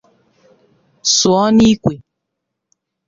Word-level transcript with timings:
sụọ 1.15 1.43
n'ikwe. 1.55 1.93